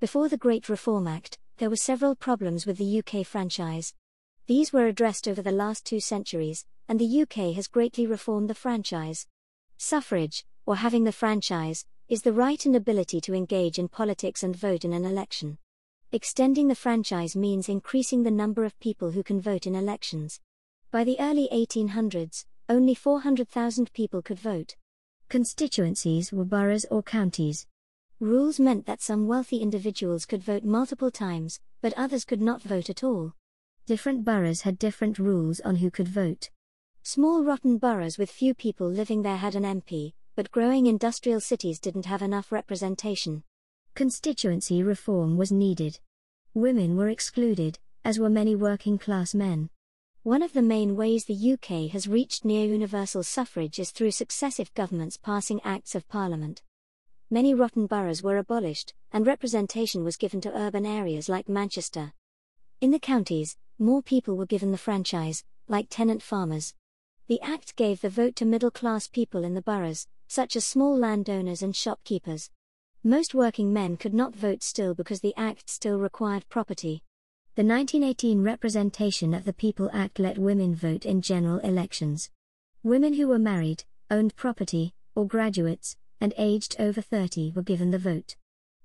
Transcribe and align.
Before 0.00 0.28
the 0.28 0.36
Great 0.36 0.68
Reform 0.68 1.08
Act, 1.08 1.38
there 1.56 1.68
were 1.68 1.74
several 1.74 2.14
problems 2.14 2.66
with 2.66 2.78
the 2.78 3.02
UK 3.02 3.26
franchise. 3.26 3.94
These 4.46 4.72
were 4.72 4.86
addressed 4.86 5.26
over 5.26 5.42
the 5.42 5.50
last 5.50 5.84
two 5.84 5.98
centuries, 5.98 6.64
and 6.86 7.00
the 7.00 7.22
UK 7.22 7.52
has 7.56 7.66
greatly 7.66 8.06
reformed 8.06 8.48
the 8.48 8.54
franchise. 8.54 9.26
Suffrage, 9.76 10.44
or 10.66 10.76
having 10.76 11.02
the 11.02 11.10
franchise, 11.10 11.84
is 12.08 12.22
the 12.22 12.32
right 12.32 12.64
and 12.64 12.76
ability 12.76 13.20
to 13.22 13.34
engage 13.34 13.76
in 13.76 13.88
politics 13.88 14.44
and 14.44 14.54
vote 14.54 14.84
in 14.84 14.92
an 14.92 15.04
election. 15.04 15.58
Extending 16.12 16.68
the 16.68 16.76
franchise 16.76 17.34
means 17.34 17.68
increasing 17.68 18.22
the 18.22 18.30
number 18.30 18.64
of 18.64 18.78
people 18.78 19.10
who 19.10 19.24
can 19.24 19.40
vote 19.40 19.66
in 19.66 19.74
elections. 19.74 20.38
By 20.92 21.02
the 21.02 21.18
early 21.18 21.48
1800s, 21.52 22.44
only 22.68 22.94
400,000 22.94 23.92
people 23.92 24.22
could 24.22 24.38
vote. 24.38 24.76
Constituencies 25.28 26.32
were 26.32 26.44
boroughs 26.44 26.86
or 26.88 27.02
counties. 27.02 27.66
Rules 28.20 28.58
meant 28.58 28.84
that 28.86 29.00
some 29.00 29.28
wealthy 29.28 29.58
individuals 29.58 30.26
could 30.26 30.42
vote 30.42 30.64
multiple 30.64 31.10
times, 31.10 31.60
but 31.80 31.94
others 31.96 32.24
could 32.24 32.40
not 32.40 32.60
vote 32.60 32.90
at 32.90 33.04
all. 33.04 33.34
Different 33.86 34.24
boroughs 34.24 34.62
had 34.62 34.76
different 34.76 35.20
rules 35.20 35.60
on 35.60 35.76
who 35.76 35.88
could 35.88 36.08
vote. 36.08 36.50
Small 37.04 37.44
rotten 37.44 37.78
boroughs 37.78 38.18
with 38.18 38.28
few 38.28 38.54
people 38.54 38.90
living 38.90 39.22
there 39.22 39.36
had 39.36 39.54
an 39.54 39.62
MP, 39.62 40.14
but 40.34 40.50
growing 40.50 40.86
industrial 40.86 41.40
cities 41.40 41.78
didn't 41.78 42.06
have 42.06 42.20
enough 42.20 42.50
representation. 42.50 43.44
Constituency 43.94 44.82
reform 44.82 45.36
was 45.36 45.52
needed. 45.52 46.00
Women 46.54 46.96
were 46.96 47.08
excluded, 47.08 47.78
as 48.04 48.18
were 48.18 48.28
many 48.28 48.56
working 48.56 48.98
class 48.98 49.32
men. 49.32 49.70
One 50.24 50.42
of 50.42 50.52
the 50.52 50.62
main 50.62 50.96
ways 50.96 51.24
the 51.24 51.52
UK 51.52 51.92
has 51.92 52.08
reached 52.08 52.44
near 52.44 52.66
universal 52.66 53.22
suffrage 53.22 53.78
is 53.78 53.92
through 53.92 54.10
successive 54.10 54.74
governments 54.74 55.16
passing 55.16 55.60
Acts 55.62 55.94
of 55.94 56.08
Parliament. 56.08 56.62
Many 57.30 57.52
rotten 57.52 57.86
boroughs 57.86 58.22
were 58.22 58.38
abolished, 58.38 58.94
and 59.12 59.26
representation 59.26 60.02
was 60.02 60.16
given 60.16 60.40
to 60.40 60.56
urban 60.56 60.86
areas 60.86 61.28
like 61.28 61.46
Manchester. 61.46 62.14
In 62.80 62.90
the 62.90 62.98
counties, 62.98 63.58
more 63.78 64.02
people 64.02 64.34
were 64.34 64.46
given 64.46 64.70
the 64.70 64.78
franchise, 64.78 65.44
like 65.68 65.88
tenant 65.90 66.22
farmers. 66.22 66.72
The 67.26 67.40
Act 67.42 67.76
gave 67.76 68.00
the 68.00 68.08
vote 68.08 68.34
to 68.36 68.46
middle 68.46 68.70
class 68.70 69.08
people 69.08 69.44
in 69.44 69.52
the 69.52 69.60
boroughs, 69.60 70.06
such 70.26 70.56
as 70.56 70.64
small 70.64 70.96
landowners 70.96 71.60
and 71.60 71.76
shopkeepers. 71.76 72.50
Most 73.04 73.34
working 73.34 73.74
men 73.74 73.98
could 73.98 74.14
not 74.14 74.34
vote 74.34 74.62
still 74.62 74.94
because 74.94 75.20
the 75.20 75.34
Act 75.36 75.68
still 75.68 75.98
required 75.98 76.48
property. 76.48 77.02
The 77.56 77.62
1918 77.62 78.42
Representation 78.42 79.34
of 79.34 79.44
the 79.44 79.52
People 79.52 79.90
Act 79.92 80.18
let 80.18 80.38
women 80.38 80.74
vote 80.74 81.04
in 81.04 81.20
general 81.20 81.58
elections. 81.58 82.30
Women 82.82 83.12
who 83.12 83.28
were 83.28 83.38
married, 83.38 83.84
owned 84.10 84.34
property, 84.34 84.94
or 85.14 85.26
graduates, 85.26 85.96
and 86.20 86.34
aged 86.36 86.76
over 86.78 87.00
30 87.00 87.52
were 87.54 87.62
given 87.62 87.90
the 87.90 87.98
vote. 87.98 88.36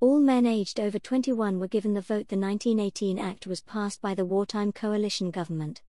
All 0.00 0.20
men 0.20 0.46
aged 0.46 0.78
over 0.78 0.98
21 0.98 1.58
were 1.58 1.66
given 1.66 1.94
the 1.94 2.00
vote. 2.00 2.28
The 2.28 2.36
1918 2.36 3.18
Act 3.18 3.46
was 3.46 3.60
passed 3.60 4.00
by 4.00 4.14
the 4.14 4.24
wartime 4.24 4.70
coalition 4.70 5.30
government. 5.30 5.82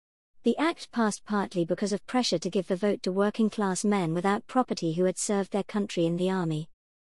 The 0.44 0.56
Act 0.58 0.92
passed 0.92 1.24
partly 1.24 1.64
because 1.64 1.92
of 1.92 2.06
pressure 2.06 2.38
to 2.38 2.50
give 2.50 2.68
the 2.68 2.76
vote 2.76 3.02
to 3.02 3.10
working 3.10 3.50
class 3.50 3.84
men 3.84 4.14
without 4.14 4.46
property 4.46 4.92
who 4.92 5.04
had 5.04 5.18
served 5.18 5.50
their 5.50 5.64
country 5.64 6.06
in 6.06 6.16
the 6.16 6.30
army. 6.30 6.68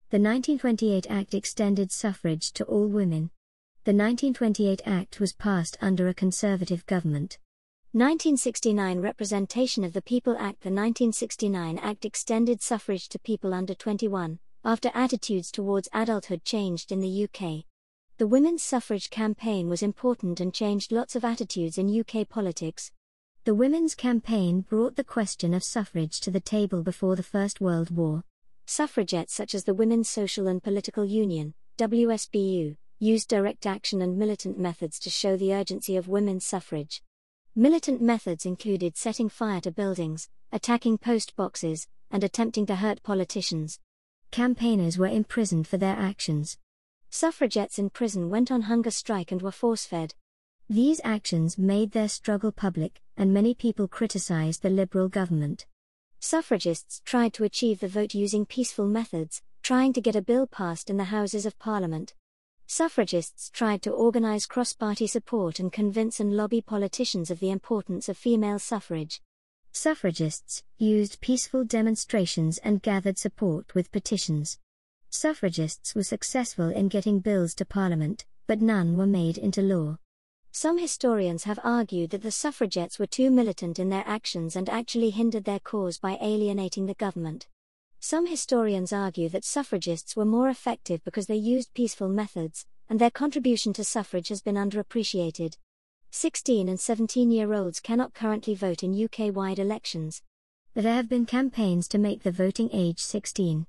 The 0.10 0.20
1928 0.20 1.06
Act 1.10 1.34
extended 1.34 1.92
suffrage 1.92 2.54
to 2.54 2.64
all 2.64 2.88
women. 2.88 3.32
The 3.84 3.92
1928 3.92 4.82
Act 4.86 5.20
was 5.20 5.34
passed 5.34 5.78
under 5.82 6.08
a 6.08 6.14
Conservative 6.14 6.86
government. 6.86 7.38
1969 7.96 9.00
Representation 9.00 9.86
of 9.86 9.94
the 9.94 10.02
People 10.02 10.34
Act 10.34 10.60
The 10.64 10.70
1969 10.70 11.78
Act 11.78 12.04
extended 12.04 12.62
suffrage 12.62 13.08
to 13.08 13.18
people 13.18 13.54
under 13.54 13.74
21, 13.74 14.38
after 14.66 14.92
attitudes 14.94 15.50
towards 15.50 15.88
adulthood 15.94 16.44
changed 16.44 16.92
in 16.92 17.00
the 17.00 17.24
UK. 17.24 17.64
The 18.18 18.28
women's 18.28 18.64
suffrage 18.64 19.10
campaign 19.10 19.70
was 19.70 19.82
important 19.82 20.42
and 20.42 20.54
changed 20.54 20.92
lots 20.92 21.16
of 21.16 21.24
attitudes 21.24 21.78
in 21.78 21.98
UK 21.98 22.28
politics. 22.28 22.92
The 23.46 23.56
women's 23.56 23.96
campaign 23.96 24.66
brought 24.68 24.98
the 24.98 25.06
question 25.06 25.54
of 25.54 25.64
suffrage 25.64 26.20
to 26.20 26.32
the 26.32 26.42
table 26.42 26.84
before 26.84 27.16
the 27.16 27.24
First 27.24 27.62
World 27.62 27.96
War. 27.96 28.26
Suffragettes 28.66 29.34
such 29.34 29.56
as 29.56 29.64
the 29.64 29.74
Women's 29.74 30.10
Social 30.10 30.48
and 30.48 30.62
Political 30.62 31.06
Union, 31.06 31.54
WSPU, 31.78 32.76
used 33.00 33.30
direct 33.30 33.66
action 33.66 34.02
and 34.02 34.18
militant 34.18 34.60
methods 34.60 35.00
to 35.00 35.10
show 35.10 35.38
the 35.38 35.54
urgency 35.54 35.96
of 35.96 36.10
women's 36.10 36.46
suffrage. 36.46 37.02
Militant 37.58 38.02
methods 38.02 38.46
included 38.46 38.98
setting 38.98 39.30
fire 39.30 39.62
to 39.62 39.72
buildings, 39.72 40.28
attacking 40.52 40.98
post 40.98 41.38
boxes, 41.38 41.88
and 42.12 42.22
attempting 42.22 42.66
to 42.66 42.76
hurt 42.76 43.02
politicians. 43.02 43.80
Campaigners 44.30 44.98
were 44.98 45.08
imprisoned 45.08 45.66
for 45.66 45.78
their 45.78 45.96
actions. 45.96 46.58
Suffragettes 47.10 47.80
in 47.80 47.92
prison 47.92 48.30
went 48.30 48.52
on 48.52 48.64
hunger 48.64 48.92
strike 48.92 49.32
and 49.32 49.42
were 49.42 49.54
force 49.54 49.86
fed. 49.86 50.16
These 50.70 51.00
actions 51.06 51.58
made 51.58 51.92
their 51.92 52.10
struggle 52.10 52.52
public, 52.52 53.02
and 53.16 53.34
many 53.34 53.54
people 53.54 53.88
criticized 53.88 54.62
the 54.62 54.70
Liberal 54.70 55.08
government. 55.08 55.66
Suffragists 56.20 57.02
tried 57.06 57.34
to 57.36 57.46
achieve 57.46 57.80
the 57.80 57.88
vote 57.88 58.14
using 58.14 58.46
peaceful 58.46 58.90
methods, 58.90 59.42
trying 59.64 59.94
to 59.94 60.02
get 60.02 60.18
a 60.18 60.22
bill 60.22 60.46
passed 60.46 60.90
in 60.90 60.98
the 60.98 61.06
Houses 61.06 61.46
of 61.46 61.58
Parliament. 61.58 62.16
Suffragists 62.68 63.52
tried 63.52 63.84
to 63.84 63.92
organize 63.92 64.48
cross 64.48 64.74
party 64.74 65.06
support 65.06 65.60
and 65.60 65.72
convince 65.72 66.20
and 66.20 66.36
lobby 66.36 66.62
politicians 66.62 67.30
of 67.30 67.40
the 67.40 67.52
importance 67.52 68.10
of 68.10 68.18
female 68.18 68.58
suffrage. 68.58 69.22
Suffragists 69.72 70.64
used 70.78 71.22
peaceful 71.22 71.64
demonstrations 71.64 72.58
and 72.60 72.82
gathered 72.82 73.18
support 73.18 73.76
with 73.76 73.92
petitions. 73.92 74.58
Suffragists 75.10 75.94
were 75.94 76.04
successful 76.04 76.70
in 76.70 76.88
getting 76.88 77.20
bills 77.20 77.54
to 77.56 77.66
Parliament, 77.66 78.26
but 78.48 78.62
none 78.62 78.98
were 78.98 79.06
made 79.06 79.38
into 79.38 79.62
law. 79.62 79.98
Some 80.52 80.78
historians 80.78 81.44
have 81.44 81.60
argued 81.64 82.10
that 82.12 82.22
the 82.22 82.32
suffragettes 82.32 82.98
were 82.98 83.06
too 83.06 83.30
militant 83.30 83.78
in 83.78 83.90
their 83.90 84.04
actions 84.08 84.56
and 84.56 84.70
actually 84.70 85.12
hindered 85.12 85.44
their 85.44 85.60
cause 85.60 85.98
by 86.00 86.18
alienating 86.22 86.86
the 86.86 86.94
government. 86.94 87.48
Some 88.08 88.28
historians 88.28 88.94
argue 88.94 89.30
that 89.30 89.44
suffragists 89.44 90.16
were 90.16 90.26
more 90.26 90.48
effective 90.48 91.04
because 91.04 91.26
they 91.26 91.38
used 91.38 91.74
peaceful 91.74 92.08
methods, 92.08 92.68
and 92.88 93.02
their 93.02 93.10
contribution 93.10 93.74
to 93.74 93.84
suffrage 93.84 94.28
has 94.28 94.44
been 94.44 94.54
underappreciated. 94.54 95.58
16 96.12 96.70
and 96.70 96.80
17 96.80 97.32
year 97.32 97.52
olds 97.52 97.80
cannot 97.80 98.14
currently 98.14 98.54
vote 98.54 98.84
in 98.84 98.94
UK 98.94 99.36
wide 99.36 99.58
elections. 99.58 100.22
But 100.76 100.84
there 100.84 100.94
have 100.94 101.10
been 101.10 101.26
campaigns 101.26 101.88
to 101.88 101.98
make 101.98 102.22
the 102.22 102.32
voting 102.32 102.70
age 102.72 103.00
16. 103.00 103.66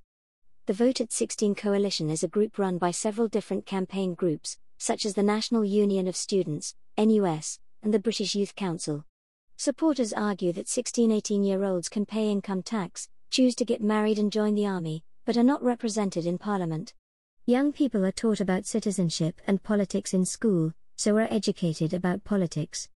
The 0.66 0.72
Vote 0.74 1.00
at 1.00 1.12
16 1.12 1.54
Coalition 1.54 2.10
is 2.10 2.22
a 2.22 2.28
group 2.28 2.58
run 2.58 2.76
by 2.76 2.90
several 2.90 3.28
different 3.28 3.64
campaign 3.64 4.12
groups, 4.12 4.58
such 4.76 5.06
as 5.06 5.14
the 5.14 5.22
National 5.22 5.64
Union 5.64 6.06
of 6.06 6.14
Students, 6.14 6.74
NUS, 6.98 7.58
and 7.82 7.94
the 7.94 7.98
British 7.98 8.34
Youth 8.34 8.54
Council. 8.54 9.06
Supporters 9.56 10.12
argue 10.12 10.52
that 10.52 10.68
16 10.68 11.10
18 11.10 11.42
year 11.42 11.64
olds 11.64 11.88
can 11.88 12.04
pay 12.04 12.30
income 12.30 12.62
tax, 12.62 13.08
choose 13.30 13.54
to 13.56 13.64
get 13.64 13.82
married 13.82 14.18
and 14.18 14.32
join 14.32 14.54
the 14.54 14.66
army, 14.66 15.04
but 15.24 15.36
are 15.36 15.42
not 15.42 15.62
represented 15.62 16.26
in 16.26 16.38
parliament. 16.38 16.94
Young 17.44 17.72
people 17.72 18.04
are 18.04 18.12
taught 18.12 18.40
about 18.40 18.66
citizenship 18.66 19.40
and 19.46 19.62
politics 19.62 20.12
in 20.12 20.24
school, 20.24 20.72
so 20.96 21.16
are 21.16 21.28
educated 21.30 21.94
about 21.94 22.24
politics. 22.24 22.88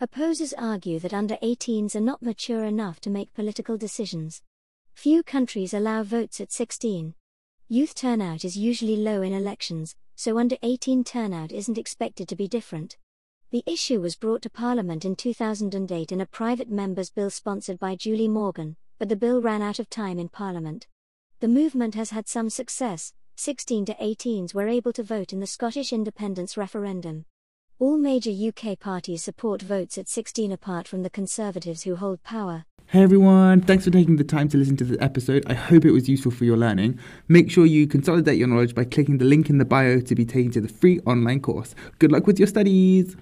Opposers 0.00 0.52
argue 0.54 0.98
that 0.98 1.14
under 1.14 1.36
18s 1.36 1.94
are 1.94 2.00
not 2.00 2.22
mature 2.22 2.64
enough 2.64 3.00
to 3.00 3.10
make 3.10 3.34
political 3.34 3.76
decisions. 3.76 4.42
Few 4.94 5.22
countries 5.22 5.72
allow 5.72 6.02
votes 6.02 6.40
at 6.40 6.50
16. 6.50 7.14
Youth 7.68 7.94
turnout 7.94 8.44
is 8.44 8.56
usually 8.56 8.96
low 8.96 9.22
in 9.22 9.32
elections, 9.32 9.94
so 10.16 10.38
under 10.38 10.56
18 10.62 11.04
turnout 11.04 11.52
isn't 11.52 11.78
expected 11.78 12.28
to 12.28 12.36
be 12.36 12.48
different. 12.48 12.96
The 13.50 13.62
issue 13.66 14.00
was 14.00 14.16
brought 14.16 14.42
to 14.42 14.50
Parliament 14.50 15.04
in 15.04 15.14
2008 15.14 16.10
in 16.10 16.20
a 16.20 16.26
private 16.26 16.70
member's 16.70 17.10
bill 17.10 17.30
sponsored 17.30 17.78
by 17.78 17.96
Julie 17.96 18.28
Morgan, 18.28 18.76
but 19.02 19.08
the 19.08 19.16
bill 19.16 19.42
ran 19.42 19.62
out 19.62 19.80
of 19.80 19.90
time 19.90 20.16
in 20.16 20.28
Parliament. 20.28 20.86
The 21.40 21.48
movement 21.48 21.96
has 21.96 22.10
had 22.10 22.28
some 22.28 22.48
success, 22.48 23.12
16 23.34 23.86
to 23.86 23.94
18s 23.94 24.54
were 24.54 24.68
able 24.68 24.92
to 24.92 25.02
vote 25.02 25.32
in 25.32 25.40
the 25.40 25.46
Scottish 25.48 25.92
independence 25.92 26.56
referendum. 26.56 27.24
All 27.80 27.98
major 27.98 28.30
UK 28.30 28.78
parties 28.78 29.24
support 29.24 29.60
votes 29.60 29.98
at 29.98 30.08
16 30.08 30.52
apart 30.52 30.86
from 30.86 31.02
the 31.02 31.10
Conservatives 31.10 31.82
who 31.82 31.96
hold 31.96 32.22
power. 32.22 32.64
Hey 32.86 33.02
everyone, 33.02 33.62
thanks 33.62 33.84
for 33.84 33.90
taking 33.90 34.18
the 34.18 34.22
time 34.22 34.48
to 34.50 34.56
listen 34.56 34.76
to 34.76 34.84
this 34.84 34.98
episode. 35.00 35.42
I 35.50 35.54
hope 35.54 35.84
it 35.84 35.90
was 35.90 36.08
useful 36.08 36.30
for 36.30 36.44
your 36.44 36.56
learning. 36.56 37.00
Make 37.26 37.50
sure 37.50 37.66
you 37.66 37.88
consolidate 37.88 38.38
your 38.38 38.46
knowledge 38.46 38.76
by 38.76 38.84
clicking 38.84 39.18
the 39.18 39.24
link 39.24 39.50
in 39.50 39.58
the 39.58 39.64
bio 39.64 39.98
to 39.98 40.14
be 40.14 40.24
taken 40.24 40.52
to 40.52 40.60
the 40.60 40.68
free 40.68 41.00
online 41.00 41.40
course. 41.40 41.74
Good 41.98 42.12
luck 42.12 42.28
with 42.28 42.38
your 42.38 42.46
studies! 42.46 43.16